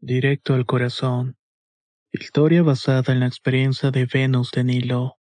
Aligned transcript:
Directo 0.00 0.54
al 0.54 0.64
corazón. 0.64 1.34
Historia 2.12 2.62
basada 2.62 3.12
en 3.12 3.18
la 3.18 3.26
experiencia 3.26 3.90
de 3.90 4.06
Venus 4.06 4.52
de 4.52 4.62
Nilo. 4.62 5.16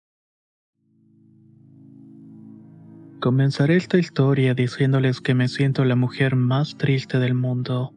Comenzaré 3.21 3.77
esta 3.77 3.97
historia 3.97 4.53
diciéndoles 4.53 5.21
que 5.21 5.33
me 5.33 5.47
siento 5.47 5.85
la 5.85 5.95
mujer 5.95 6.35
más 6.35 6.75
triste 6.75 7.19
del 7.19 7.35
mundo. 7.35 7.93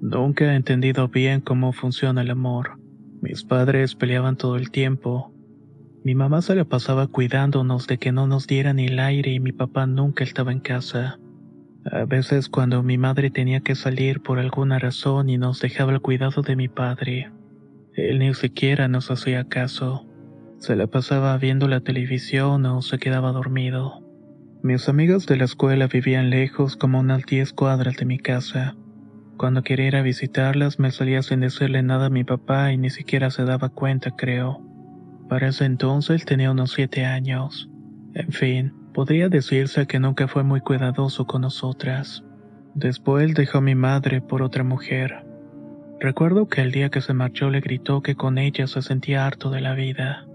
Nunca 0.00 0.46
he 0.46 0.56
entendido 0.56 1.08
bien 1.08 1.42
cómo 1.42 1.74
funciona 1.74 2.22
el 2.22 2.30
amor. 2.30 2.80
Mis 3.20 3.44
padres 3.44 3.94
peleaban 3.94 4.38
todo 4.38 4.56
el 4.56 4.70
tiempo. 4.70 5.34
Mi 6.04 6.14
mamá 6.14 6.40
se 6.40 6.54
la 6.54 6.64
pasaba 6.64 7.08
cuidándonos 7.08 7.86
de 7.86 7.98
que 7.98 8.12
no 8.12 8.26
nos 8.26 8.46
dieran 8.46 8.78
el 8.78 8.98
aire 8.98 9.32
y 9.32 9.40
mi 9.40 9.52
papá 9.52 9.86
nunca 9.86 10.24
estaba 10.24 10.52
en 10.52 10.60
casa. 10.60 11.20
A 11.84 12.04
veces 12.04 12.48
cuando 12.48 12.82
mi 12.82 12.98
madre 12.98 13.30
tenía 13.30 13.60
que 13.60 13.74
salir 13.74 14.20
por 14.20 14.38
alguna 14.38 14.78
razón 14.78 15.30
y 15.30 15.38
nos 15.38 15.60
dejaba 15.60 15.92
el 15.92 16.00
cuidado 16.00 16.42
de 16.42 16.56
mi 16.56 16.68
padre, 16.68 17.30
él 17.94 18.18
ni 18.18 18.34
siquiera 18.34 18.88
nos 18.88 19.10
hacía 19.10 19.44
caso. 19.44 20.06
Se 20.58 20.76
la 20.76 20.86
pasaba 20.86 21.36
viendo 21.38 21.68
la 21.68 21.80
televisión 21.80 22.66
o 22.66 22.82
se 22.82 22.98
quedaba 22.98 23.32
dormido. 23.32 24.02
Mis 24.62 24.88
amigas 24.88 25.26
de 25.26 25.36
la 25.36 25.44
escuela 25.44 25.86
vivían 25.86 26.30
lejos 26.30 26.76
como 26.76 26.98
unas 26.98 27.24
10 27.24 27.52
cuadras 27.52 27.96
de 27.96 28.04
mi 28.04 28.18
casa. 28.18 28.76
Cuando 29.36 29.62
quería 29.62 29.86
ir 29.86 29.96
a 29.96 30.02
visitarlas 30.02 30.80
me 30.80 30.90
salía 30.90 31.22
sin 31.22 31.40
decirle 31.40 31.82
nada 31.84 32.06
a 32.06 32.10
mi 32.10 32.24
papá 32.24 32.72
y 32.72 32.76
ni 32.76 32.90
siquiera 32.90 33.30
se 33.30 33.44
daba 33.44 33.68
cuenta, 33.68 34.10
creo. 34.10 34.60
Para 35.28 35.48
ese 35.48 35.64
entonces 35.64 36.24
tenía 36.24 36.50
unos 36.50 36.72
7 36.72 37.04
años. 37.04 37.70
En 38.14 38.32
fin, 38.32 38.72
podría 38.98 39.28
decirse 39.28 39.86
que 39.86 40.00
nunca 40.00 40.26
fue 40.26 40.42
muy 40.42 40.60
cuidadoso 40.60 41.24
con 41.24 41.42
nosotras. 41.42 42.24
Después 42.74 43.32
dejó 43.32 43.58
a 43.58 43.60
mi 43.60 43.76
madre 43.76 44.20
por 44.20 44.42
otra 44.42 44.64
mujer. 44.64 45.24
Recuerdo 46.00 46.48
que 46.48 46.62
el 46.62 46.72
día 46.72 46.88
que 46.88 47.00
se 47.00 47.14
marchó 47.14 47.48
le 47.48 47.60
gritó 47.60 48.02
que 48.02 48.16
con 48.16 48.38
ella 48.38 48.66
se 48.66 48.82
sentía 48.82 49.24
harto 49.24 49.50
de 49.50 49.60
la 49.60 49.74
vida 49.74 50.26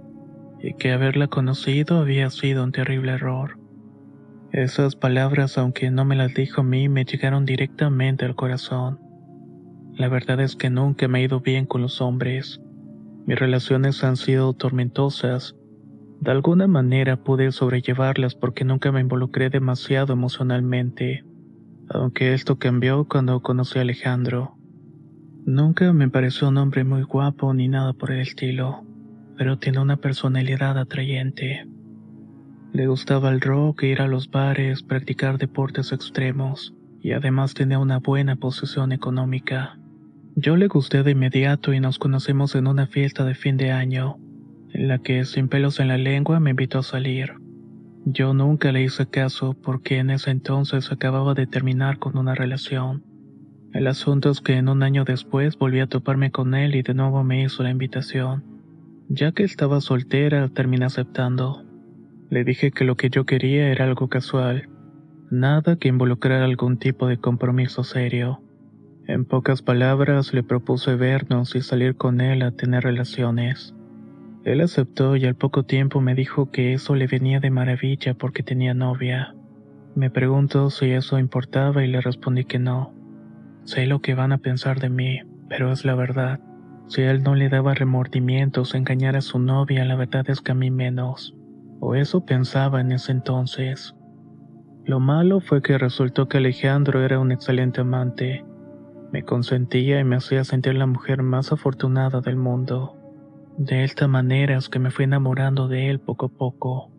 y 0.62 0.76
que 0.76 0.94
haberla 0.94 1.28
conocido 1.28 1.98
había 1.98 2.30
sido 2.30 2.64
un 2.64 2.72
terrible 2.72 3.12
error. 3.12 3.60
Esas 4.54 4.96
palabras, 4.96 5.58
aunque 5.58 5.92
no 5.92 6.06
me 6.06 6.16
las 6.16 6.34
dijo 6.34 6.62
a 6.62 6.64
mí, 6.64 6.88
me 6.88 7.04
llegaron 7.04 7.44
directamente 7.44 8.24
al 8.24 8.38
corazón. 8.38 8.98
La 9.98 10.08
verdad 10.08 10.40
es 10.40 10.56
que 10.56 10.70
nunca 10.70 11.10
me 11.10 11.20
he 11.20 11.24
ido 11.24 11.42
bien 11.42 11.66
con 11.66 11.82
los 11.82 12.00
hombres. 12.00 12.62
Mis 13.26 13.38
relaciones 13.38 14.06
han 14.06 14.16
sido 14.16 14.54
tormentosas. 14.54 15.54
De 16.24 16.32
alguna 16.32 16.68
manera 16.68 17.18
pude 17.18 17.52
sobrellevarlas 17.52 18.34
porque 18.34 18.64
nunca 18.64 18.94
me 18.94 19.02
involucré 19.02 19.50
demasiado 19.50 20.14
emocionalmente, 20.14 21.26
aunque 21.90 22.34
esto 22.34 22.58
cambió 22.58 23.06
cuando 23.10 23.42
conocí 23.42 23.78
a 23.78 23.82
Alejandro. 23.82 24.56
Nunca 25.46 25.92
me 25.92 26.08
pareció 26.08 26.48
un 26.48 26.60
hombre 26.60 26.86
muy 26.86 27.02
guapo 27.02 27.54
ni 27.54 27.68
nada 27.68 27.92
por 27.92 28.12
el 28.12 28.22
estilo, 28.22 28.86
pero 29.38 29.60
tiene 29.60 29.80
una 29.80 29.98
personalidad 29.98 30.78
atrayente. 30.78 31.68
Le 32.72 32.88
gustaba 32.88 33.30
el 33.30 33.42
rock, 33.42 33.84
ir 33.84 34.02
a 34.02 34.08
los 34.08 34.32
bares, 34.32 34.82
practicar 34.82 35.38
deportes 35.38 35.92
extremos, 35.92 36.74
y 37.02 37.12
además 37.12 37.54
tenía 37.54 37.80
una 37.80 38.00
buena 38.00 38.38
posición 38.38 38.94
económica. 38.94 39.78
Yo 40.38 40.56
le 40.56 40.70
gusté 40.70 41.04
de 41.04 41.12
inmediato 41.12 41.74
y 41.74 41.82
nos 41.82 42.00
conocimos 42.00 42.56
en 42.56 42.68
una 42.68 42.88
fiesta 42.88 43.26
de 43.26 43.36
fin 43.36 43.58
de 43.58 43.74
año, 43.74 44.20
la 44.74 45.00
que, 45.00 45.26
sin 45.26 45.48
pelos 45.48 45.80
en 45.80 45.88
la 45.88 45.98
lengua, 45.98 46.40
me 46.40 46.52
invitó 46.52 46.80
a 46.80 46.84
salir. 46.84 47.34
Yo 48.06 48.34
nunca 48.34 48.72
le 48.72 48.84
hice 48.84 49.06
caso 49.06 49.54
porque 49.54 49.98
en 49.98 50.10
ese 50.10 50.32
entonces 50.32 50.92
acababa 50.92 51.34
de 51.34 51.48
terminar 51.48 52.00
con 52.00 52.18
una 52.18 52.36
relación. 52.36 53.04
El 53.72 53.88
asunto 53.88 54.30
es 54.30 54.42
que 54.42 54.54
en 54.54 54.68
un 54.68 54.84
año 54.84 55.06
después 55.06 55.58
volví 55.58 55.80
a 55.80 55.88
toparme 55.88 56.32
con 56.32 56.54
él 56.54 56.76
y 56.76 56.82
de 56.82 56.94
nuevo 56.94 57.24
me 57.24 57.44
hizo 57.44 57.64
la 57.64 57.72
invitación. 57.72 58.44
Ya 59.08 59.32
que 59.32 59.44
estaba 59.44 59.80
soltera, 59.80 60.50
terminé 60.50 60.86
aceptando. 60.86 61.64
Le 62.30 62.44
dije 62.44 62.72
que 62.72 62.84
lo 62.84 62.96
que 62.96 63.10
yo 63.10 63.26
quería 63.26 63.70
era 63.70 63.86
algo 63.86 64.10
casual, 64.10 64.70
nada 65.32 65.78
que 65.78 65.88
involucrara 65.88 66.46
algún 66.46 66.78
tipo 66.78 67.08
de 67.08 67.18
compromiso 67.18 67.84
serio. 67.84 68.42
En 69.08 69.26
pocas 69.26 69.62
palabras 69.62 70.34
le 70.34 70.44
propuse 70.44 70.96
vernos 70.96 71.56
y 71.56 71.62
salir 71.62 71.96
con 71.96 72.22
él 72.22 72.42
a 72.42 72.52
tener 72.52 72.84
relaciones. 72.84 73.74
Él 74.46 74.60
aceptó 74.60 75.16
y 75.16 75.26
al 75.26 75.36
poco 75.36 75.64
tiempo 75.64 76.02
me 76.02 76.16
dijo 76.16 76.52
que 76.52 76.74
eso 76.74 76.96
le 76.96 77.08
venía 77.08 77.40
de 77.40 77.50
maravilla 77.50 78.14
porque 78.14 78.44
tenía 78.44 78.74
novia. 78.74 79.36
Me 79.96 80.10
preguntó 80.10 80.70
si 80.70 80.92
eso 80.92 81.18
importaba 81.18 81.84
y 81.84 81.88
le 81.88 82.02
respondí 82.02 82.44
que 82.44 82.60
no. 82.60 82.94
Sé 83.64 83.86
lo 83.86 84.02
que 84.02 84.16
van 84.16 84.34
a 84.34 84.40
pensar 84.40 84.82
de 84.82 84.90
mí, 84.90 85.22
pero 85.48 85.72
es 85.72 85.86
la 85.86 85.96
verdad. 85.96 86.42
Si 86.88 87.02
él 87.02 87.24
no 87.24 87.36
le 87.36 87.48
daba 87.48 87.74
remordimientos 87.74 88.76
engañar 88.76 89.16
a 89.16 89.22
su 89.22 89.40
novia, 89.40 89.86
la 89.86 89.96
verdad 89.96 90.30
es 90.30 90.42
que 90.42 90.52
a 90.52 90.56
mí 90.56 90.70
menos. 90.70 91.34
O 91.80 91.96
eso 91.96 92.26
pensaba 92.26 92.82
en 92.82 92.92
ese 92.92 93.14
entonces. 93.14 93.96
Lo 94.84 95.00
malo 95.00 95.40
fue 95.40 95.62
que 95.62 95.78
resultó 95.78 96.28
que 96.28 96.40
Alejandro 96.40 97.06
era 97.06 97.20
un 97.20 97.32
excelente 97.32 97.80
amante. 97.80 98.44
Me 99.14 99.24
consentía 99.24 100.02
y 100.02 100.04
me 100.04 100.18
hacía 100.18 100.44
sentir 100.44 100.76
la 100.76 100.88
mujer 100.88 101.24
más 101.24 101.54
afortunada 101.54 102.20
del 102.20 102.36
mundo. 102.36 102.98
De 103.58 103.84
esta 103.84 104.08
manera 104.08 104.58
es 104.58 104.68
que 104.68 104.80
me 104.80 104.90
fui 104.90 105.06
enamorando 105.06 105.68
de 105.68 105.90
él 105.90 106.00
poco 106.00 106.26
a 106.26 106.30
poco. 106.30 106.92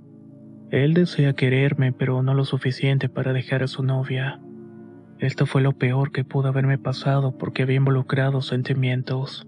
Él 0.71 0.95
desea 0.95 1.35
quererme, 1.35 1.93
pero 1.93 2.23
no 2.23 2.33
lo 2.35 2.45
suficiente 2.45 3.09
para 3.09 3.33
dejar 3.33 3.63
a 3.65 3.67
su 3.67 3.83
novia. 3.83 4.41
Esto 5.19 5.47
fue 5.47 5.63
lo 5.63 5.73
peor 5.73 6.13
que 6.13 6.25
pudo 6.25 6.49
haberme 6.49 6.79
pasado 6.79 7.37
porque 7.39 7.63
había 7.63 7.77
involucrado 7.77 8.41
sentimientos. 8.41 9.47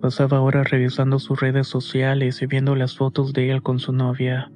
Pasaba 0.00 0.40
horas 0.40 0.70
revisando 0.70 1.18
sus 1.18 1.40
redes 1.40 1.68
sociales 1.68 2.40
y 2.42 2.46
viendo 2.46 2.76
las 2.76 2.96
fotos 2.96 3.32
de 3.32 3.50
él 3.50 3.62
con 3.62 3.78
su 3.78 3.92
novia. 3.92 4.50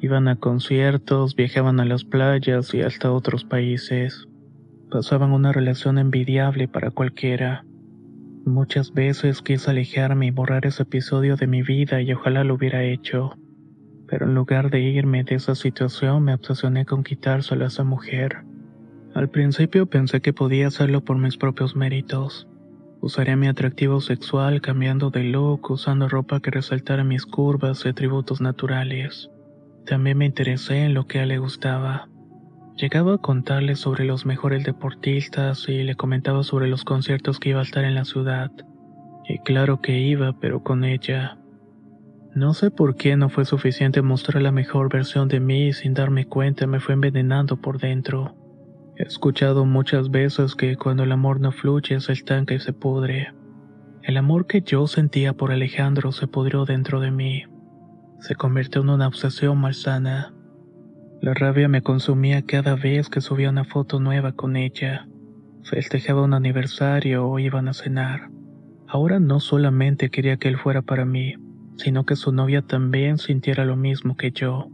Iban 0.00 0.26
a 0.28 0.36
conciertos, 0.36 1.36
viajaban 1.36 1.80
a 1.80 1.84
las 1.84 2.04
playas 2.04 2.74
y 2.74 2.82
hasta 2.82 3.12
otros 3.12 3.44
países. 3.44 4.26
Pasaban 4.90 5.32
una 5.32 5.52
relación 5.52 5.98
envidiable 5.98 6.66
para 6.66 6.90
cualquiera. 6.90 7.64
Muchas 8.46 8.92
veces 8.92 9.40
quise 9.40 9.70
alejarme 9.70 10.26
y 10.26 10.30
borrar 10.30 10.66
ese 10.66 10.82
episodio 10.82 11.36
de 11.36 11.46
mi 11.46 11.62
vida 11.62 12.02
y 12.02 12.12
ojalá 12.12 12.44
lo 12.44 12.54
hubiera 12.54 12.84
hecho. 12.84 13.38
Pero 14.06 14.26
en 14.26 14.34
lugar 14.34 14.70
de 14.70 14.80
irme 14.80 15.24
de 15.24 15.36
esa 15.36 15.54
situación 15.54 16.22
me 16.24 16.34
obsesioné 16.34 16.84
con 16.84 17.04
quitárselo 17.04 17.64
a 17.64 17.68
esa 17.68 17.84
mujer. 17.84 18.44
Al 19.14 19.30
principio 19.30 19.86
pensé 19.86 20.20
que 20.20 20.34
podía 20.34 20.66
hacerlo 20.66 21.02
por 21.02 21.16
mis 21.16 21.38
propios 21.38 21.74
méritos. 21.74 22.46
Usaría 23.00 23.34
mi 23.34 23.46
atractivo 23.46 24.02
sexual 24.02 24.60
cambiando 24.60 25.08
de 25.08 25.24
look, 25.24 25.70
usando 25.70 26.06
ropa 26.08 26.40
que 26.40 26.50
resaltara 26.50 27.02
mis 27.02 27.24
curvas 27.24 27.86
y 27.86 27.88
atributos 27.88 28.42
naturales. 28.42 29.30
También 29.86 30.18
me 30.18 30.26
interesé 30.26 30.84
en 30.84 30.92
lo 30.92 31.06
que 31.06 31.18
a 31.18 31.22
él 31.22 31.30
le 31.30 31.38
gustaba. 31.38 32.08
Llegaba 32.76 33.14
a 33.14 33.18
contarle 33.18 33.76
sobre 33.76 34.04
los 34.04 34.26
mejores 34.26 34.64
deportistas 34.64 35.68
y 35.68 35.84
le 35.84 35.94
comentaba 35.94 36.42
sobre 36.42 36.68
los 36.68 36.84
conciertos 36.84 37.38
que 37.38 37.50
iba 37.50 37.60
a 37.60 37.64
estar 37.64 37.84
en 37.84 37.94
la 37.94 38.04
ciudad. 38.04 38.50
Y 39.28 39.38
claro 39.38 39.80
que 39.80 40.00
iba, 40.00 40.32
pero 40.40 40.62
con 40.62 40.84
ella. 40.84 41.38
No 42.34 42.52
sé 42.52 42.72
por 42.72 42.96
qué 42.96 43.16
no 43.16 43.28
fue 43.28 43.44
suficiente 43.44 44.02
mostrar 44.02 44.42
la 44.42 44.50
mejor 44.50 44.92
versión 44.92 45.28
de 45.28 45.38
mí 45.38 45.72
sin 45.72 45.94
darme 45.94 46.26
cuenta 46.26 46.66
me 46.66 46.80
fue 46.80 46.94
envenenando 46.94 47.60
por 47.60 47.78
dentro. 47.78 48.34
He 48.96 49.04
escuchado 49.04 49.64
muchas 49.64 50.10
veces 50.10 50.56
que 50.56 50.76
cuando 50.76 51.04
el 51.04 51.12
amor 51.12 51.40
no 51.40 51.52
fluye 51.52 52.00
se 52.00 52.12
estanca 52.12 52.54
y 52.54 52.58
se 52.58 52.72
pudre. 52.72 53.32
El 54.02 54.16
amor 54.16 54.48
que 54.48 54.62
yo 54.62 54.88
sentía 54.88 55.32
por 55.32 55.52
Alejandro 55.52 56.10
se 56.10 56.26
pudrió 56.26 56.64
dentro 56.64 56.98
de 56.98 57.12
mí. 57.12 57.44
Se 58.18 58.34
convirtió 58.34 58.82
en 58.82 58.90
una 58.90 59.06
obsesión 59.06 59.58
malsana. 59.58 60.34
La 61.24 61.32
rabia 61.32 61.68
me 61.68 61.80
consumía 61.80 62.42
cada 62.42 62.76
vez 62.76 63.08
que 63.08 63.22
subía 63.22 63.48
una 63.48 63.64
foto 63.64 63.98
nueva 63.98 64.32
con 64.32 64.56
ella. 64.56 65.08
Festejaba 65.62 66.20
un 66.20 66.34
aniversario 66.34 67.26
o 67.26 67.38
iban 67.38 67.66
a 67.66 67.72
cenar. 67.72 68.28
Ahora 68.86 69.18
no 69.20 69.40
solamente 69.40 70.10
quería 70.10 70.36
que 70.36 70.48
él 70.48 70.58
fuera 70.58 70.82
para 70.82 71.06
mí, 71.06 71.36
sino 71.78 72.04
que 72.04 72.14
su 72.14 72.30
novia 72.30 72.60
también 72.60 73.16
sintiera 73.16 73.64
lo 73.64 73.74
mismo 73.74 74.18
que 74.18 74.32
yo. 74.32 74.68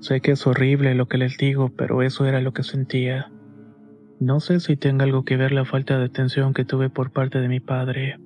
Sé 0.00 0.20
que 0.20 0.32
es 0.32 0.44
horrible 0.44 0.96
lo 0.96 1.06
que 1.06 1.18
les 1.18 1.38
digo, 1.38 1.68
pero 1.68 2.02
eso 2.02 2.26
era 2.26 2.40
lo 2.40 2.52
que 2.52 2.64
sentía. 2.64 3.30
No 4.18 4.40
sé 4.40 4.58
si 4.58 4.74
tenga 4.74 5.04
algo 5.04 5.24
que 5.24 5.36
ver 5.36 5.52
la 5.52 5.64
falta 5.64 6.00
de 6.00 6.06
atención 6.06 6.52
que 6.52 6.64
tuve 6.64 6.90
por 6.90 7.12
parte 7.12 7.38
de 7.38 7.46
mi 7.46 7.60
padre, 7.60 8.18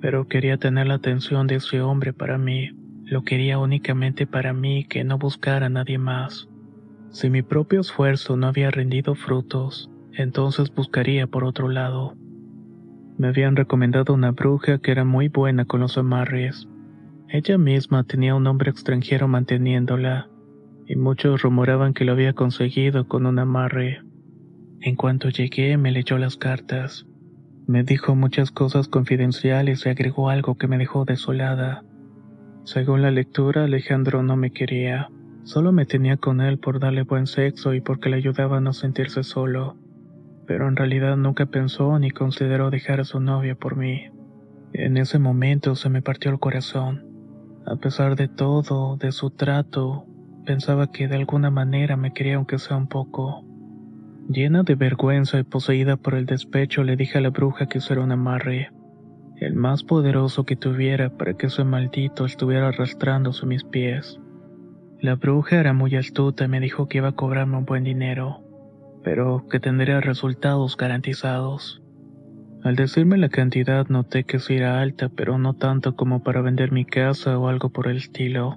pero 0.00 0.28
quería 0.28 0.56
tener 0.56 0.86
la 0.86 0.94
atención 0.94 1.46
de 1.46 1.56
ese 1.56 1.82
hombre 1.82 2.14
para 2.14 2.38
mí. 2.38 2.70
Lo 3.04 3.22
quería 3.22 3.58
únicamente 3.58 4.26
para 4.26 4.54
mí, 4.54 4.86
que 4.88 5.04
no 5.04 5.18
buscara 5.18 5.66
a 5.66 5.68
nadie 5.68 5.98
más. 5.98 6.48
Si 7.16 7.30
mi 7.30 7.40
propio 7.40 7.80
esfuerzo 7.80 8.36
no 8.36 8.46
había 8.46 8.70
rendido 8.70 9.14
frutos, 9.14 9.90
entonces 10.12 10.70
buscaría 10.74 11.26
por 11.26 11.44
otro 11.44 11.70
lado. 11.70 12.14
Me 13.16 13.28
habían 13.28 13.56
recomendado 13.56 14.12
una 14.12 14.32
bruja 14.32 14.80
que 14.80 14.90
era 14.90 15.06
muy 15.06 15.28
buena 15.28 15.64
con 15.64 15.80
los 15.80 15.96
amarres. 15.96 16.68
Ella 17.30 17.56
misma 17.56 18.04
tenía 18.04 18.34
un 18.34 18.46
hombre 18.46 18.70
extranjero 18.70 19.28
manteniéndola, 19.28 20.28
y 20.86 20.96
muchos 20.96 21.40
rumoraban 21.40 21.94
que 21.94 22.04
lo 22.04 22.12
había 22.12 22.34
conseguido 22.34 23.08
con 23.08 23.24
un 23.24 23.38
amarre. 23.38 24.02
En 24.82 24.94
cuanto 24.94 25.30
llegué 25.30 25.78
me 25.78 25.92
leyó 25.92 26.18
las 26.18 26.36
cartas. 26.36 27.06
Me 27.66 27.82
dijo 27.82 28.14
muchas 28.14 28.50
cosas 28.50 28.88
confidenciales 28.88 29.86
y 29.86 29.88
agregó 29.88 30.28
algo 30.28 30.56
que 30.56 30.68
me 30.68 30.76
dejó 30.76 31.06
desolada. 31.06 31.82
Según 32.64 33.00
la 33.00 33.10
lectura, 33.10 33.64
Alejandro 33.64 34.22
no 34.22 34.36
me 34.36 34.50
quería. 34.50 35.08
Solo 35.46 35.70
me 35.70 35.86
tenía 35.86 36.16
con 36.16 36.40
él 36.40 36.58
por 36.58 36.80
darle 36.80 37.02
buen 37.02 37.28
sexo 37.28 37.72
y 37.72 37.80
porque 37.80 38.10
le 38.10 38.16
ayudaba 38.16 38.56
a 38.56 38.60
no 38.60 38.72
sentirse 38.72 39.22
solo. 39.22 39.76
Pero 40.44 40.66
en 40.66 40.74
realidad 40.74 41.16
nunca 41.16 41.46
pensó 41.46 41.96
ni 42.00 42.10
consideró 42.10 42.68
dejar 42.70 42.98
a 42.98 43.04
su 43.04 43.20
novia 43.20 43.54
por 43.54 43.76
mí. 43.76 44.10
En 44.72 44.96
ese 44.96 45.20
momento 45.20 45.76
se 45.76 45.88
me 45.88 46.02
partió 46.02 46.32
el 46.32 46.40
corazón. 46.40 47.06
A 47.64 47.76
pesar 47.76 48.16
de 48.16 48.26
todo, 48.26 48.96
de 48.96 49.12
su 49.12 49.30
trato, 49.30 50.04
pensaba 50.44 50.90
que 50.90 51.06
de 51.06 51.14
alguna 51.14 51.52
manera 51.52 51.96
me 51.96 52.12
quería 52.12 52.34
aunque 52.34 52.58
sea 52.58 52.76
un 52.76 52.88
poco. 52.88 53.44
Llena 54.28 54.64
de 54.64 54.74
vergüenza 54.74 55.38
y 55.38 55.44
poseída 55.44 55.96
por 55.96 56.16
el 56.16 56.26
despecho, 56.26 56.82
le 56.82 56.96
dije 56.96 57.18
a 57.18 57.20
la 57.20 57.30
bruja 57.30 57.66
que 57.66 57.78
eso 57.78 57.92
era 57.92 58.02
un 58.02 58.10
amarre, 58.10 58.72
el 59.36 59.54
más 59.54 59.84
poderoso 59.84 60.44
que 60.44 60.56
tuviera 60.56 61.16
para 61.16 61.34
que 61.34 61.46
ese 61.46 61.62
maldito 61.62 62.24
estuviera 62.24 62.66
arrastrándose 62.66 63.46
mis 63.46 63.62
pies. 63.62 64.18
La 65.00 65.16
bruja 65.16 65.60
era 65.60 65.74
muy 65.74 65.94
astuta 65.94 66.44
y 66.44 66.48
me 66.48 66.58
dijo 66.58 66.88
que 66.88 66.98
iba 66.98 67.08
a 67.08 67.16
cobrarme 67.16 67.58
un 67.58 67.66
buen 67.66 67.84
dinero, 67.84 68.42
pero 69.04 69.46
que 69.48 69.60
tendría 69.60 70.00
resultados 70.00 70.76
garantizados. 70.76 71.82
Al 72.64 72.76
decirme 72.76 73.18
la 73.18 73.28
cantidad 73.28 73.86
noté 73.88 74.24
que 74.24 74.38
sí 74.38 74.54
era 74.54 74.80
alta, 74.80 75.10
pero 75.10 75.38
no 75.38 75.52
tanto 75.54 75.96
como 75.96 76.22
para 76.22 76.40
vender 76.40 76.72
mi 76.72 76.86
casa 76.86 77.38
o 77.38 77.48
algo 77.48 77.68
por 77.68 77.88
el 77.88 77.98
estilo. 77.98 78.56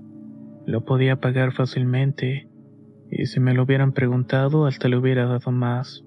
Lo 0.65 0.85
podía 0.85 1.17
pagar 1.17 1.51
fácilmente, 1.51 2.47
y 3.11 3.25
si 3.25 3.39
me 3.39 3.53
lo 3.53 3.63
hubieran 3.63 3.91
preguntado 3.91 4.65
hasta 4.65 4.87
le 4.87 4.97
hubiera 4.97 5.25
dado 5.25 5.51
más. 5.51 6.05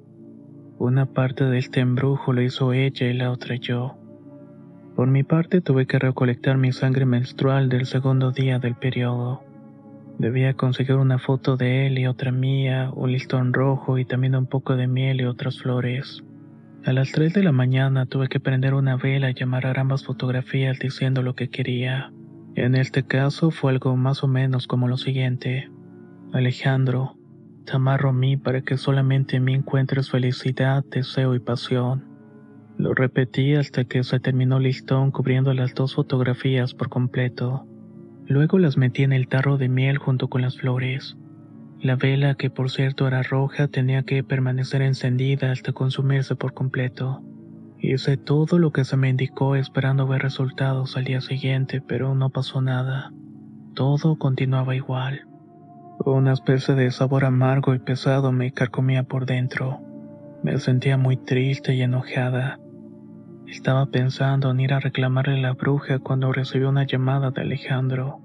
Una 0.78 1.06
parte 1.06 1.44
de 1.44 1.58
este 1.58 1.80
embrujo 1.80 2.32
lo 2.32 2.40
hizo 2.40 2.72
ella 2.72 3.06
y 3.06 3.12
la 3.12 3.30
otra 3.30 3.56
yo. 3.56 3.98
Por 4.96 5.08
mi 5.08 5.24
parte 5.24 5.60
tuve 5.60 5.86
que 5.86 5.98
recolectar 5.98 6.56
mi 6.56 6.72
sangre 6.72 7.04
menstrual 7.04 7.68
del 7.68 7.86
segundo 7.86 8.32
día 8.32 8.58
del 8.58 8.74
periodo. 8.74 9.51
Debía 10.18 10.54
conseguir 10.54 10.96
una 10.96 11.18
foto 11.18 11.56
de 11.56 11.86
él 11.86 11.98
y 11.98 12.06
otra 12.06 12.32
mía, 12.32 12.90
un 12.94 13.12
listón 13.12 13.52
rojo 13.52 13.98
y 13.98 14.04
también 14.04 14.36
un 14.36 14.46
poco 14.46 14.76
de 14.76 14.86
miel 14.86 15.20
y 15.20 15.24
otras 15.24 15.60
flores. 15.60 16.22
A 16.84 16.92
las 16.92 17.12
3 17.12 17.32
de 17.32 17.42
la 17.42 17.52
mañana 17.52 18.06
tuve 18.06 18.28
que 18.28 18.40
prender 18.40 18.74
una 18.74 18.96
vela 18.96 19.30
y 19.30 19.42
amarrar 19.42 19.78
ambas 19.78 20.04
fotografías 20.04 20.78
diciendo 20.78 21.22
lo 21.22 21.34
que 21.34 21.48
quería. 21.48 22.12
En 22.54 22.74
este 22.74 23.04
caso 23.04 23.50
fue 23.50 23.72
algo 23.72 23.96
más 23.96 24.22
o 24.22 24.28
menos 24.28 24.66
como 24.66 24.88
lo 24.88 24.96
siguiente. 24.96 25.70
Alejandro, 26.32 27.16
te 27.64 27.72
amarro 27.76 28.10
a 28.10 28.12
mí 28.12 28.36
para 28.36 28.62
que 28.62 28.76
solamente 28.76 29.36
en 29.36 29.44
mí 29.44 29.54
encuentres 29.54 30.10
felicidad, 30.10 30.84
deseo 30.90 31.34
y 31.34 31.40
pasión. 31.40 32.04
Lo 32.78 32.94
repetí 32.94 33.54
hasta 33.54 33.84
que 33.84 34.02
se 34.02 34.18
terminó 34.18 34.58
listón 34.58 35.12
cubriendo 35.12 35.54
las 35.54 35.74
dos 35.74 35.94
fotografías 35.94 36.74
por 36.74 36.88
completo. 36.88 37.66
Luego 38.26 38.58
las 38.58 38.76
metí 38.76 39.02
en 39.02 39.12
el 39.12 39.28
tarro 39.28 39.58
de 39.58 39.68
miel 39.68 39.98
junto 39.98 40.28
con 40.28 40.42
las 40.42 40.56
flores. 40.58 41.16
La 41.80 41.96
vela, 41.96 42.36
que 42.36 42.48
por 42.48 42.70
cierto 42.70 43.08
era 43.08 43.22
roja, 43.22 43.68
tenía 43.68 44.04
que 44.04 44.22
permanecer 44.22 44.82
encendida 44.82 45.50
hasta 45.50 45.72
consumirse 45.72 46.36
por 46.36 46.54
completo. 46.54 47.22
Hice 47.78 48.16
todo 48.16 48.60
lo 48.60 48.70
que 48.70 48.84
se 48.84 48.96
me 48.96 49.08
indicó 49.08 49.56
esperando 49.56 50.06
ver 50.06 50.22
resultados 50.22 50.96
al 50.96 51.04
día 51.04 51.20
siguiente, 51.20 51.80
pero 51.80 52.14
no 52.14 52.30
pasó 52.30 52.62
nada. 52.62 53.12
Todo 53.74 54.16
continuaba 54.16 54.76
igual. 54.76 55.26
Una 56.04 56.32
especie 56.32 56.74
de 56.76 56.90
sabor 56.92 57.24
amargo 57.24 57.74
y 57.74 57.80
pesado 57.80 58.30
me 58.30 58.52
carcomía 58.52 59.02
por 59.02 59.26
dentro. 59.26 59.80
Me 60.44 60.58
sentía 60.58 60.96
muy 60.96 61.16
triste 61.16 61.74
y 61.74 61.82
enojada. 61.82 62.60
Estaba 63.52 63.84
pensando 63.84 64.50
en 64.50 64.60
ir 64.60 64.72
a 64.72 64.80
reclamarle 64.80 65.38
a 65.38 65.42
la 65.42 65.52
bruja 65.52 65.98
cuando 65.98 66.32
recibí 66.32 66.64
una 66.64 66.86
llamada 66.86 67.30
de 67.30 67.42
Alejandro. 67.42 68.22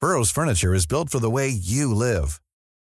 Burroughs 0.00 0.32
Furniture 0.32 0.74
is 0.74 0.84
built 0.84 1.08
for 1.08 1.20
the 1.20 1.30
way 1.30 1.48
you 1.48 1.94
live. 1.94 2.40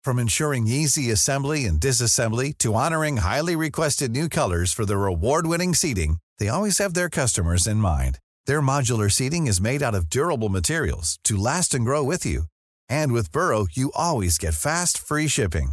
From 0.05 0.20
ensuring 0.20 0.69
easy 0.69 1.11
assembly 1.11 1.67
and 1.67 1.81
disassembly 1.81 2.56
to 2.58 2.75
honoring 2.75 3.19
highly 3.19 3.56
requested 3.56 4.12
new 4.12 4.29
colors 4.29 4.73
for 4.73 4.87
their 4.87 5.05
award-winning 5.06 5.75
seating, 5.75 6.19
they 6.38 6.49
always 6.49 6.79
have 6.79 6.94
their 6.94 7.11
customers 7.11 7.67
in 7.67 7.79
mind. 7.79 8.20
Their 8.46 8.62
modular 8.62 9.11
seating 9.11 9.49
is 9.49 9.61
made 9.61 9.82
out 9.82 9.96
of 9.96 10.08
durable 10.08 10.49
materials 10.49 11.19
to 11.25 11.37
last 11.37 11.75
and 11.75 11.84
grow 11.84 12.05
with 12.05 12.25
you. 12.25 12.44
And 12.88 13.12
with 13.12 13.32
Burrow, 13.32 13.67
you 13.73 13.90
always 13.96 14.38
get 14.38 14.55
fast, 14.55 14.96
free 14.96 15.29
shipping. 15.29 15.73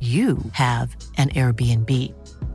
you 0.00 0.38
have 0.52 0.96
an 1.18 1.28
Airbnb. 1.30 1.88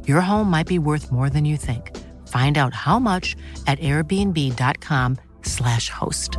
Your 0.06 0.20
home 0.20 0.50
might 0.50 0.68
be 0.68 0.80
worth 0.80 1.10
more 1.12 1.30
than 1.30 1.46
you 1.46 1.56
think. 1.56 1.96
Find 2.28 2.58
out 2.58 2.74
how 2.74 3.00
much 3.00 3.38
at 3.68 3.80
airbnb.com/slash 3.80 5.90
host. 5.90 6.38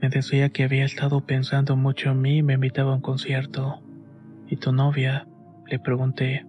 Me 0.00 0.08
decía 0.08 0.50
que 0.50 0.64
había 0.64 0.84
estado 0.84 1.20
pensando 1.20 1.76
mucho 1.76 2.10
en 2.10 2.20
mí 2.20 2.38
y 2.38 2.42
me 2.42 2.54
invitaba 2.54 2.92
a 2.92 2.96
un 2.96 3.00
concierto. 3.00 3.80
¿Y 4.48 4.56
tu 4.56 4.72
novia? 4.72 5.28
Le 5.66 5.78
pregunté. 5.78 6.44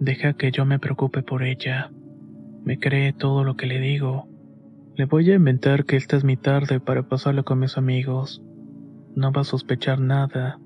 Deja 0.00 0.32
que 0.32 0.50
yo 0.50 0.64
me 0.64 0.78
preocupe 0.78 1.22
por 1.22 1.42
ella. 1.42 1.90
Me 2.64 2.78
cree 2.78 3.12
todo 3.12 3.44
lo 3.44 3.56
que 3.56 3.66
le 3.66 3.80
digo. 3.80 4.28
Le 4.96 5.04
voy 5.04 5.30
a 5.30 5.34
inventar 5.34 5.84
que 5.84 5.96
esta 5.96 6.16
es 6.16 6.24
mi 6.24 6.38
tarde 6.38 6.80
para 6.80 7.02
pasarlo 7.02 7.44
con 7.44 7.58
mis 7.58 7.76
amigos. 7.76 8.42
No 9.14 9.32
va 9.32 9.42
a 9.42 9.44
sospechar 9.44 10.00
nada. 10.00 10.58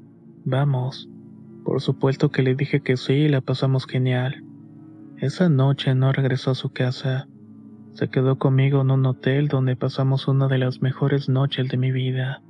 Vamos. 0.44 1.08
Por 1.64 1.80
supuesto 1.80 2.30
que 2.30 2.42
le 2.42 2.54
dije 2.54 2.80
que 2.80 2.96
sí 2.96 3.14
y 3.14 3.28
la 3.28 3.40
pasamos 3.40 3.86
genial. 3.86 4.44
Esa 5.18 5.48
noche 5.48 5.94
no 5.94 6.12
regresó 6.12 6.50
a 6.50 6.54
su 6.54 6.70
casa. 6.70 7.26
Se 7.92 8.08
quedó 8.08 8.38
conmigo 8.38 8.82
en 8.82 8.90
un 8.90 9.06
hotel 9.06 9.48
donde 9.48 9.76
pasamos 9.76 10.28
una 10.28 10.48
de 10.48 10.58
las 10.58 10.82
mejores 10.82 11.28
noches 11.28 11.68
de 11.68 11.76
mi 11.78 11.92
vida. 11.92 12.42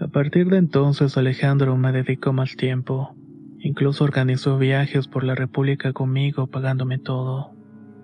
A 0.00 0.08
partir 0.08 0.48
de 0.48 0.56
entonces 0.56 1.16
Alejandro 1.16 1.76
me 1.76 1.92
dedicó 1.92 2.32
más 2.32 2.56
tiempo. 2.56 3.14
Incluso 3.60 4.04
organizó 4.04 4.58
viajes 4.58 5.06
por 5.06 5.22
la 5.22 5.34
República 5.34 5.92
conmigo 5.92 6.48
pagándome 6.48 6.98
todo. 6.98 7.52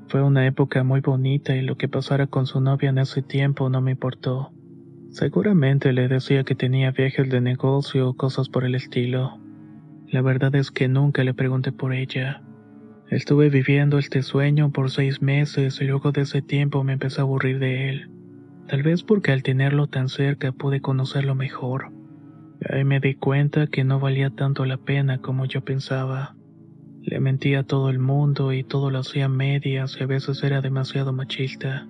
Fue 0.08 0.22
una 0.22 0.46
época 0.46 0.84
muy 0.84 1.00
bonita 1.00 1.56
y 1.56 1.62
lo 1.62 1.76
que 1.76 1.88
pasara 1.88 2.26
con 2.26 2.46
su 2.46 2.60
novia 2.60 2.90
en 2.90 2.98
ese 2.98 3.22
tiempo 3.22 3.68
no 3.68 3.80
me 3.80 3.92
importó. 3.92 4.52
Seguramente 5.10 5.92
le 5.92 6.06
decía 6.06 6.44
que 6.44 6.54
tenía 6.54 6.92
viajes 6.92 7.28
de 7.28 7.40
negocio 7.40 8.08
o 8.08 8.14
cosas 8.14 8.48
por 8.48 8.64
el 8.64 8.76
estilo. 8.76 9.40
La 10.06 10.22
verdad 10.22 10.54
es 10.54 10.70
que 10.70 10.86
nunca 10.86 11.24
le 11.24 11.34
pregunté 11.34 11.72
por 11.72 11.92
ella. 11.92 12.42
Estuve 13.08 13.50
viviendo 13.50 13.98
este 13.98 14.22
sueño 14.22 14.70
por 14.70 14.88
seis 14.88 15.20
meses 15.20 15.80
y 15.80 15.84
luego 15.84 16.12
de 16.12 16.22
ese 16.22 16.42
tiempo 16.42 16.84
me 16.84 16.92
empecé 16.92 17.20
a 17.20 17.24
aburrir 17.24 17.58
de 17.58 17.88
él. 17.90 18.10
Tal 18.68 18.84
vez 18.84 19.02
porque 19.02 19.32
al 19.32 19.42
tenerlo 19.42 19.88
tan 19.88 20.08
cerca 20.08 20.52
pude 20.52 20.80
conocerlo 20.80 21.34
mejor. 21.34 21.90
Ahí 22.68 22.84
me 22.84 23.00
di 23.00 23.16
cuenta 23.16 23.66
que 23.66 23.82
no 23.82 23.98
valía 23.98 24.30
tanto 24.30 24.64
la 24.64 24.76
pena 24.76 25.18
como 25.18 25.44
yo 25.44 25.62
pensaba. 25.62 26.36
Le 27.02 27.18
mentía 27.18 27.60
a 27.60 27.64
todo 27.64 27.90
el 27.90 27.98
mundo 27.98 28.52
y 28.52 28.62
todo 28.62 28.90
lo 28.90 29.00
hacía 29.00 29.28
medias 29.28 29.96
y 29.98 30.04
a 30.04 30.06
veces 30.06 30.44
era 30.44 30.60
demasiado 30.60 31.12
machista. 31.12 31.88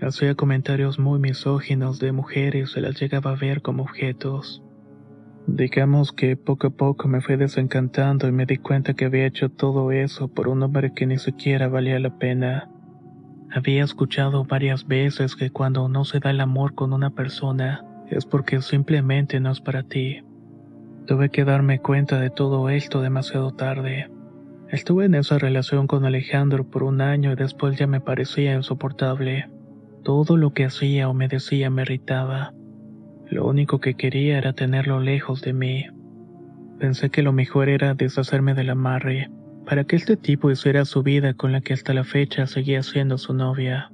Hacía 0.00 0.36
comentarios 0.36 1.00
muy 1.00 1.18
misóginos 1.18 1.98
de 1.98 2.12
mujeres, 2.12 2.70
se 2.70 2.80
las 2.80 3.00
llegaba 3.00 3.32
a 3.32 3.36
ver 3.36 3.62
como 3.62 3.82
objetos. 3.82 4.62
Digamos 5.48 6.12
que 6.12 6.36
poco 6.36 6.68
a 6.68 6.70
poco 6.70 7.08
me 7.08 7.20
fui 7.20 7.36
desencantando 7.36 8.28
y 8.28 8.32
me 8.32 8.46
di 8.46 8.58
cuenta 8.58 8.94
que 8.94 9.06
había 9.06 9.26
hecho 9.26 9.48
todo 9.48 9.90
eso 9.90 10.28
por 10.28 10.46
un 10.46 10.62
hombre 10.62 10.92
que 10.94 11.06
ni 11.06 11.18
siquiera 11.18 11.68
valía 11.68 11.98
la 11.98 12.16
pena. 12.16 12.70
Había 13.50 13.82
escuchado 13.82 14.44
varias 14.44 14.86
veces 14.86 15.34
que 15.34 15.50
cuando 15.50 15.88
no 15.88 16.04
se 16.04 16.20
da 16.20 16.30
el 16.30 16.40
amor 16.40 16.74
con 16.74 16.92
una 16.92 17.10
persona 17.10 17.84
es 18.08 18.24
porque 18.24 18.60
simplemente 18.62 19.40
no 19.40 19.50
es 19.50 19.60
para 19.60 19.82
ti. 19.82 20.22
Tuve 21.06 21.30
que 21.30 21.44
darme 21.44 21.80
cuenta 21.80 22.20
de 22.20 22.30
todo 22.30 22.68
esto 22.68 23.00
demasiado 23.00 23.50
tarde. 23.52 24.10
Estuve 24.68 25.06
en 25.06 25.16
esa 25.16 25.38
relación 25.38 25.86
con 25.86 26.04
Alejandro 26.04 26.70
por 26.70 26.84
un 26.84 27.00
año 27.00 27.32
y 27.32 27.36
después 27.36 27.76
ya 27.76 27.86
me 27.86 28.00
parecía 28.00 28.54
insoportable. 28.54 29.48
Todo 30.08 30.38
lo 30.38 30.54
que 30.54 30.64
hacía 30.64 31.06
o 31.10 31.12
me 31.12 31.28
decía 31.28 31.68
me 31.68 31.82
irritaba. 31.82 32.54
Lo 33.28 33.46
único 33.46 33.78
que 33.78 33.92
quería 33.92 34.38
era 34.38 34.54
tenerlo 34.54 35.00
lejos 35.00 35.42
de 35.42 35.52
mí. 35.52 35.84
Pensé 36.78 37.10
que 37.10 37.22
lo 37.22 37.34
mejor 37.34 37.68
era 37.68 37.92
deshacerme 37.92 38.54
del 38.54 38.70
amarre, 38.70 39.30
para 39.66 39.84
que 39.84 39.96
este 39.96 40.16
tipo 40.16 40.50
hiciera 40.50 40.86
su 40.86 41.02
vida 41.02 41.34
con 41.34 41.52
la 41.52 41.60
que 41.60 41.74
hasta 41.74 41.92
la 41.92 42.04
fecha 42.04 42.46
seguía 42.46 42.82
siendo 42.82 43.18
su 43.18 43.34
novia. 43.34 43.92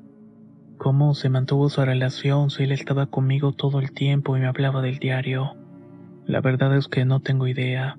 ¿Cómo 0.78 1.14
se 1.14 1.30
mantuvo 1.30 1.68
su 1.68 1.84
relación 1.84 2.48
si 2.48 2.62
él 2.62 2.70
estaba 2.70 3.06
conmigo 3.06 3.50
todo 3.50 3.80
el 3.80 3.90
tiempo 3.90 4.36
y 4.36 4.40
me 4.40 4.46
hablaba 4.46 4.82
del 4.82 5.00
diario? 5.00 5.56
La 6.26 6.40
verdad 6.40 6.76
es 6.76 6.86
que 6.86 7.04
no 7.04 7.22
tengo 7.22 7.48
idea. 7.48 7.98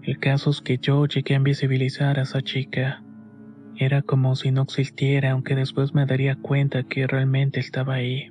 El 0.00 0.18
caso 0.20 0.48
es 0.48 0.62
que 0.62 0.78
yo 0.78 1.04
llegué 1.04 1.34
a 1.34 1.36
invisibilizar 1.36 2.18
a 2.18 2.22
esa 2.22 2.40
chica. 2.40 3.02
Era 3.78 4.00
como 4.00 4.36
si 4.36 4.52
no 4.52 4.62
existiera, 4.62 5.32
aunque 5.32 5.54
después 5.54 5.94
me 5.94 6.06
daría 6.06 6.36
cuenta 6.36 6.84
que 6.84 7.06
realmente 7.06 7.60
estaba 7.60 7.94
ahí. 7.94 8.30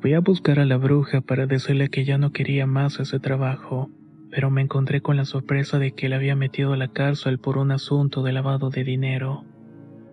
Fui 0.00 0.12
a 0.12 0.20
buscar 0.20 0.60
a 0.60 0.66
la 0.66 0.76
bruja 0.76 1.22
para 1.22 1.46
decirle 1.46 1.88
que 1.88 2.04
ya 2.04 2.18
no 2.18 2.30
quería 2.30 2.66
más 2.66 3.00
ese 3.00 3.20
trabajo, 3.20 3.90
pero 4.30 4.50
me 4.50 4.60
encontré 4.60 5.00
con 5.00 5.16
la 5.16 5.24
sorpresa 5.24 5.78
de 5.78 5.92
que 5.92 6.10
le 6.10 6.14
había 6.14 6.36
metido 6.36 6.74
a 6.74 6.76
la 6.76 6.88
cárcel 6.88 7.38
por 7.38 7.56
un 7.56 7.72
asunto 7.72 8.22
de 8.22 8.32
lavado 8.32 8.68
de 8.68 8.84
dinero. 8.84 9.44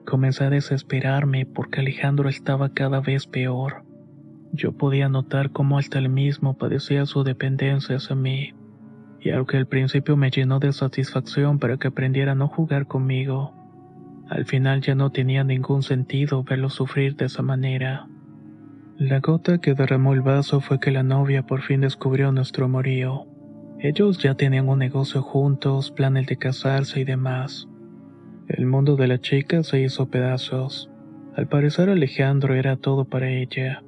Comencé 0.06 0.46
a 0.46 0.50
desesperarme 0.50 1.46
porque 1.46 1.82
Alejandro 1.82 2.30
estaba 2.30 2.70
cada 2.70 3.02
vez 3.02 3.28
peor. 3.28 3.84
Yo 4.54 4.72
podía 4.72 5.10
notar 5.10 5.52
cómo 5.52 5.78
hasta 5.78 6.00
él 6.00 6.08
mismo 6.08 6.58
padecía 6.58 7.06
su 7.06 7.24
dependencia 7.26 7.98
hacia 7.98 8.16
mí, 8.16 8.54
y 9.20 9.32
aunque 9.32 9.58
al 9.58 9.68
principio 9.68 10.16
me 10.16 10.32
llenó 10.32 10.60
de 10.60 10.72
satisfacción 10.72 11.60
para 11.60 11.78
que 11.78 11.90
aprendiera 11.90 12.32
a 12.32 12.36
no 12.36 12.48
jugar 12.48 12.88
conmigo, 12.88 13.54
al 14.30 14.46
final 14.46 14.82
ya 14.82 14.96
no 14.96 15.12
tenía 15.12 15.44
ningún 15.44 15.84
sentido 15.84 16.44
verlo 16.44 16.70
sufrir 16.70 17.16
de 17.16 17.26
esa 17.26 17.42
manera. 17.42 18.08
La 18.98 19.20
gota 19.20 19.58
que 19.60 19.74
derramó 19.74 20.14
el 20.14 20.22
vaso 20.22 20.62
fue 20.62 20.80
que 20.80 20.92
la 20.92 21.04
novia 21.04 21.44
por 21.44 21.62
fin 21.62 21.82
descubrió 21.82 22.32
nuestro 22.32 22.66
amorío. 22.66 23.28
Ellos 23.80 24.20
ya 24.20 24.36
tenían 24.36 24.70
un 24.70 24.80
negocio 24.80 25.22
juntos, 25.22 25.92
planes 25.92 26.28
de 26.28 26.38
casarse 26.38 27.02
y 27.02 27.04
demás. 27.04 27.68
El 28.48 28.66
mundo 28.68 28.96
de 28.96 29.08
la 29.08 29.20
chica 29.20 29.64
se 29.64 29.82
hizo 29.82 30.10
pedazos. 30.10 30.90
Al 31.36 31.48
parecer 31.48 31.90
Alejandro 31.90 32.56
era 32.56 32.78
todo 32.78 33.04
para 33.06 33.30
ella, 33.30 33.84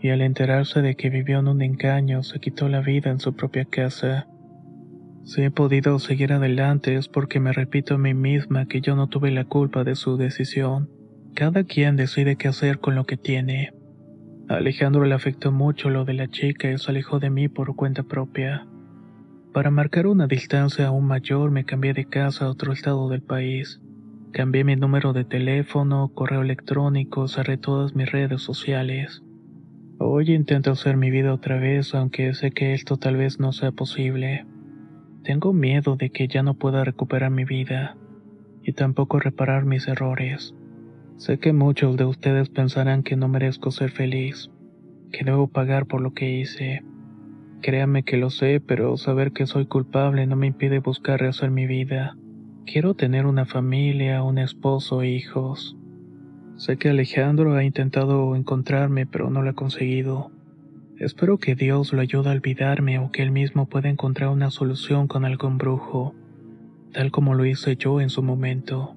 y 0.00 0.10
al 0.10 0.20
enterarse 0.20 0.82
de 0.82 0.96
que 0.96 1.08
vivió 1.08 1.38
en 1.38 1.48
un 1.48 1.62
engaño 1.62 2.22
se 2.22 2.38
quitó 2.38 2.68
la 2.68 2.80
vida 2.80 3.10
en 3.10 3.20
su 3.20 3.34
propia 3.34 3.64
casa. 3.64 4.26
Si 5.24 5.42
he 5.42 5.50
podido 5.50 5.98
seguir 6.00 6.32
adelante 6.32 6.96
es 6.96 7.08
porque 7.08 7.38
me 7.38 7.52
repito 7.52 7.94
a 7.94 7.98
mí 7.98 8.12
misma 8.12 8.66
que 8.66 8.80
yo 8.80 8.96
no 8.96 9.08
tuve 9.08 9.30
la 9.30 9.44
culpa 9.44 9.84
de 9.84 9.94
su 9.94 10.16
decisión. 10.16 10.90
Cada 11.34 11.64
quien 11.64 11.96
decide 11.96 12.36
qué 12.36 12.48
hacer 12.48 12.80
con 12.80 12.96
lo 12.96 13.04
que 13.04 13.16
tiene. 13.16 13.72
A 14.48 14.56
Alejandro 14.56 15.04
le 15.04 15.14
afectó 15.14 15.52
mucho 15.52 15.90
lo 15.90 16.04
de 16.04 16.14
la 16.14 16.28
chica 16.28 16.70
y 16.70 16.76
se 16.76 16.90
alejó 16.90 17.20
de 17.20 17.30
mí 17.30 17.48
por 17.48 17.74
cuenta 17.76 18.02
propia. 18.02 18.66
Para 19.52 19.70
marcar 19.70 20.06
una 20.06 20.26
distancia 20.26 20.88
aún 20.88 21.06
mayor 21.06 21.50
me 21.50 21.64
cambié 21.64 21.94
de 21.94 22.06
casa 22.06 22.46
a 22.46 22.50
otro 22.50 22.72
estado 22.72 23.08
del 23.08 23.22
país. 23.22 23.80
Cambié 24.32 24.64
mi 24.64 24.74
número 24.76 25.12
de 25.12 25.24
teléfono, 25.24 26.10
correo 26.14 26.42
electrónico, 26.42 27.28
cerré 27.28 27.58
todas 27.58 27.94
mis 27.94 28.10
redes 28.10 28.42
sociales. 28.42 29.22
Hoy 29.98 30.32
intento 30.32 30.72
hacer 30.72 30.96
mi 30.96 31.10
vida 31.10 31.32
otra 31.32 31.58
vez, 31.58 31.94
aunque 31.94 32.34
sé 32.34 32.50
que 32.50 32.74
esto 32.74 32.96
tal 32.96 33.16
vez 33.16 33.38
no 33.38 33.52
sea 33.52 33.70
posible. 33.70 34.46
Tengo 35.24 35.52
miedo 35.52 35.94
de 35.94 36.10
que 36.10 36.26
ya 36.26 36.42
no 36.42 36.54
pueda 36.54 36.82
recuperar 36.82 37.30
mi 37.30 37.44
vida 37.44 37.96
y 38.64 38.72
tampoco 38.72 39.20
reparar 39.20 39.64
mis 39.64 39.86
errores. 39.86 40.52
Sé 41.16 41.38
que 41.38 41.52
muchos 41.52 41.96
de 41.96 42.04
ustedes 42.04 42.48
pensarán 42.48 43.04
que 43.04 43.14
no 43.14 43.28
merezco 43.28 43.70
ser 43.70 43.92
feliz, 43.92 44.50
que 45.12 45.24
debo 45.24 45.46
pagar 45.46 45.86
por 45.86 46.00
lo 46.00 46.12
que 46.12 46.40
hice. 46.40 46.82
Créame 47.60 48.02
que 48.02 48.16
lo 48.16 48.30
sé, 48.30 48.60
pero 48.60 48.96
saber 48.96 49.30
que 49.30 49.46
soy 49.46 49.66
culpable 49.66 50.26
no 50.26 50.34
me 50.34 50.48
impide 50.48 50.80
buscar 50.80 51.20
rehacer 51.20 51.52
mi 51.52 51.66
vida. 51.68 52.16
Quiero 52.66 52.94
tener 52.94 53.24
una 53.24 53.44
familia, 53.44 54.24
un 54.24 54.38
esposo 54.38 55.02
e 55.02 55.10
hijos. 55.10 55.76
Sé 56.56 56.78
que 56.78 56.88
Alejandro 56.88 57.54
ha 57.54 57.62
intentado 57.62 58.34
encontrarme, 58.34 59.06
pero 59.06 59.30
no 59.30 59.42
lo 59.42 59.50
ha 59.50 59.54
conseguido. 59.54 60.31
Espero 60.98 61.38
que 61.38 61.54
Dios 61.54 61.92
lo 61.92 62.00
ayude 62.00 62.28
a 62.28 62.32
olvidarme 62.32 62.98
o 62.98 63.10
que 63.10 63.22
él 63.22 63.30
mismo 63.30 63.68
pueda 63.68 63.88
encontrar 63.88 64.30
una 64.30 64.50
solución 64.50 65.08
con 65.08 65.24
algún 65.24 65.58
brujo, 65.58 66.14
tal 66.92 67.10
como 67.10 67.34
lo 67.34 67.44
hice 67.44 67.76
yo 67.76 68.00
en 68.00 68.10
su 68.10 68.22
momento. 68.22 68.94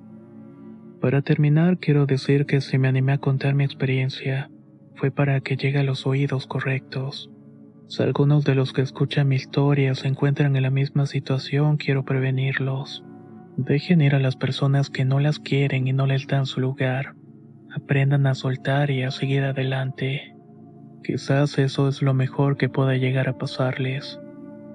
Para 1.01 1.21
terminar, 1.21 1.77
quiero 1.77 2.05
decir 2.05 2.45
que 2.45 2.61
si 2.61 2.77
me 2.77 2.87
animé 2.87 3.13
a 3.13 3.17
contar 3.17 3.55
mi 3.55 3.63
experiencia, 3.63 4.49
fue 4.95 5.11
para 5.11 5.39
que 5.41 5.55
llegue 5.55 5.79
a 5.79 5.83
los 5.83 6.05
oídos 6.05 6.47
correctos. 6.47 7.29
Si 7.87 8.03
algunos 8.03 8.43
de 8.43 8.55
los 8.55 8.73
que 8.73 8.81
escuchan 8.81 9.27
mi 9.27 9.35
historia 9.35 9.95
se 9.95 10.07
encuentran 10.07 10.55
en 10.55 10.63
la 10.63 10.71
misma 10.71 11.05
situación, 11.05 11.77
quiero 11.77 12.03
prevenirlos. 12.03 13.03
Dejen 13.57 14.01
ir 14.01 14.15
a 14.15 14.19
las 14.19 14.35
personas 14.35 14.89
que 14.89 15.05
no 15.05 15.19
las 15.19 15.39
quieren 15.39 15.87
y 15.87 15.93
no 15.93 16.07
les 16.07 16.27
dan 16.27 16.45
su 16.45 16.59
lugar. 16.59 17.15
Aprendan 17.73 18.27
a 18.27 18.35
soltar 18.35 18.91
y 18.91 19.03
a 19.03 19.11
seguir 19.11 19.43
adelante. 19.43 20.34
Quizás 21.05 21.59
eso 21.59 21.87
es 21.87 22.01
lo 22.01 22.15
mejor 22.15 22.57
que 22.57 22.67
pueda 22.67 22.95
llegar 22.95 23.29
a 23.29 23.37
pasarles, 23.37 24.19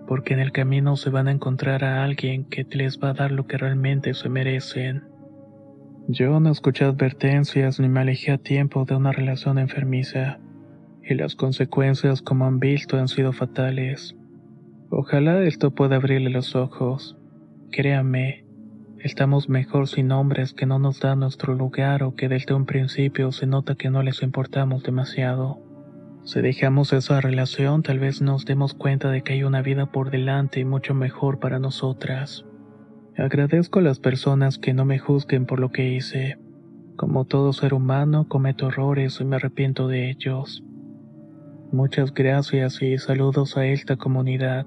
porque 0.07 0.33
en 0.33 0.39
el 0.39 0.53
camino 0.53 0.95
se 0.95 1.11
van 1.11 1.27
a 1.27 1.33
encontrar 1.33 1.83
a 1.83 2.05
alguien 2.05 2.45
que 2.45 2.65
les 2.71 3.01
va 3.01 3.11
a 3.11 3.15
dar 3.15 3.33
lo 3.33 3.49
que 3.49 3.59
realmente 3.59 4.15
se 4.15 4.29
merecen. 4.29 5.03
Yo 6.07 6.39
no 6.39 6.53
escuché 6.53 6.85
advertencias 6.85 7.81
ni 7.81 7.89
me 7.89 7.99
alejé 7.99 8.31
a 8.31 8.39
tiempo 8.39 8.85
de 8.85 8.95
una 8.95 9.11
relación 9.11 9.59
enfermiza, 9.59 10.39
y 11.03 11.15
las 11.15 11.35
consecuencias 11.35 12.23
como 12.23 12.47
han 12.47 12.61
visto 12.61 12.97
han 12.97 13.09
sido 13.09 13.33
fatales. 13.33 14.15
Ojalá 14.89 15.43
esto 15.43 15.73
pueda 15.73 15.97
abrirle 15.97 16.31
los 16.31 16.55
ojos. 16.55 17.19
Créame, 17.73 18.45
estamos 19.01 19.49
mejor 19.49 19.89
sin 19.89 20.13
hombres 20.13 20.53
que 20.53 20.67
no 20.67 20.79
nos 20.79 21.01
dan 21.01 21.19
nuestro 21.19 21.55
lugar 21.55 22.05
o 22.05 22.15
que 22.15 22.29
desde 22.29 22.55
un 22.55 22.67
principio 22.67 23.33
se 23.33 23.49
nota 23.49 23.75
que 23.75 23.91
no 23.91 24.05
les 24.05 24.23
importamos 24.23 24.85
demasiado. 24.85 25.70
Si 26.23 26.41
dejamos 26.41 26.93
esa 26.93 27.21
relación, 27.21 27.83
tal 27.83 27.99
vez 27.99 28.21
nos 28.21 28.45
demos 28.45 28.75
cuenta 28.75 29.11
de 29.11 29.23
que 29.23 29.33
hay 29.33 29.43
una 29.43 29.63
vida 29.63 29.87
por 29.87 30.11
delante 30.11 30.61
y 30.61 30.65
mucho 30.65 30.95
mejor 30.95 31.39
para 31.39 31.59
nosotras. 31.59 32.45
Agradezco 33.17 33.79
a 33.81 33.83
las 33.83 33.99
personas 33.99 34.59
que 34.59 34.73
no 34.73 34.85
me 34.85 34.99
juzguen 34.99 35.47
por 35.47 35.61
lo 35.61 35.71
que 35.71 35.89
hice. 35.89 36.39
Como 36.97 37.25
todo 37.25 37.53
ser 37.53 37.75
humano, 37.75 38.29
cometo 38.29 38.69
errores 38.69 39.21
y 39.21 39.25
me 39.25 39.37
arrepiento 39.37 39.89
de 39.89 40.11
ellos. 40.11 40.63
Muchas 41.73 42.13
gracias 42.13 42.83
y 42.83 42.99
saludos 42.99 43.57
a 43.57 43.67
esta 43.67 43.97
comunidad. 43.97 44.67